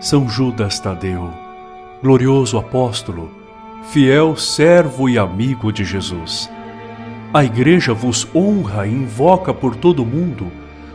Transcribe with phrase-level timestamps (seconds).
[0.00, 1.28] São Judas Tadeu,
[2.00, 3.32] glorioso apóstolo,
[3.90, 6.48] fiel servo e amigo de Jesus.
[7.34, 10.52] A Igreja vos honra e invoca por todo o mundo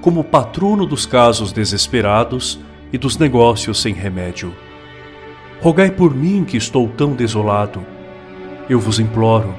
[0.00, 2.58] como patrono dos casos desesperados
[2.90, 4.54] e dos negócios sem remédio.
[5.60, 7.84] Rogai por mim que estou tão desolado.
[8.66, 9.54] Eu vos imploro,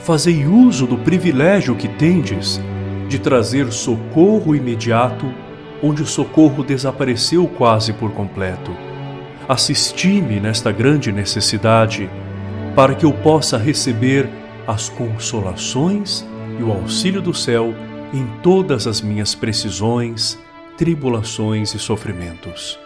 [0.00, 2.60] fazei uso do privilégio que tendes
[3.08, 5.32] de trazer socorro imediato
[5.82, 8.74] onde o socorro desapareceu quase por completo.
[9.48, 12.10] Assisti-me nesta grande necessidade,
[12.74, 14.28] para que eu possa receber
[14.66, 16.26] as consolações
[16.58, 17.74] e o auxílio do céu
[18.12, 20.38] em todas as minhas precisões,
[20.76, 22.78] tribulações e sofrimentos.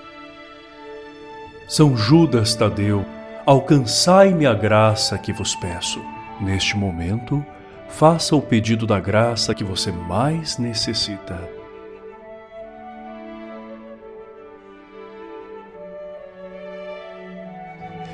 [1.67, 3.05] São Judas Tadeu,
[3.47, 6.01] alcançai-me a graça que vos peço.
[6.41, 7.45] Neste momento,
[7.89, 11.60] faça o pedido da graça que você mais necessita.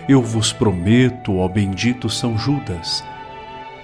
[0.09, 3.05] Eu vos prometo, ó bendito São Judas,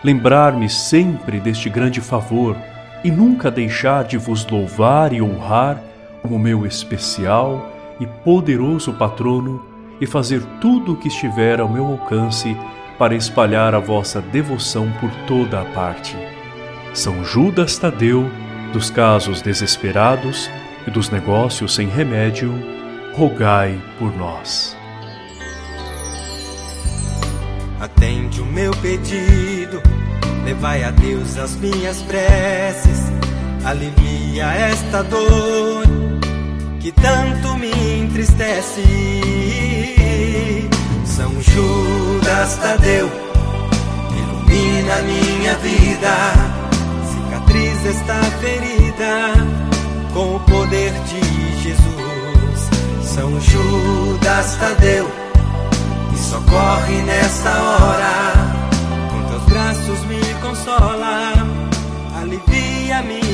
[0.05, 2.57] lembrar-me sempre deste grande favor
[3.05, 5.83] e nunca deixar de vos louvar e honrar
[6.23, 9.65] como meu especial e poderoso patrono
[10.01, 12.57] e fazer tudo o que estiver ao meu alcance
[12.99, 16.17] para espalhar a vossa devoção por toda a parte.
[16.95, 18.31] São Judas Tadeu,
[18.73, 20.51] dos casos desesperados
[20.87, 22.53] e dos negócios sem remédio,
[23.15, 24.82] rogai por nós.
[27.83, 29.83] Atende o meu pedido,
[30.45, 33.11] levai a Deus as minhas preces,
[33.65, 35.83] alivia esta dor
[36.79, 38.85] que tanto me entristece.
[41.05, 43.11] São Judas Tadeu,
[44.17, 46.15] ilumina minha vida,
[47.11, 49.33] cicatriz esta ferida
[50.15, 53.13] com o poder de Jesus.
[53.13, 55.22] São Judas Tadeu
[56.33, 58.15] socorre nesta hora.
[59.11, 61.33] Com teus braços me consola,
[62.21, 63.32] alivia minha.